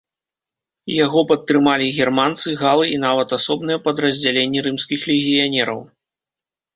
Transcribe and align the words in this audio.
Яго 1.05 1.19
падтрымалі 1.31 1.89
германцы, 1.97 2.53
галы 2.61 2.85
і 2.91 2.95
нават 3.03 3.35
асобныя 3.37 3.81
падраздзяленні 3.85 4.59
рымскіх 4.69 5.05
легіянераў. 5.13 5.79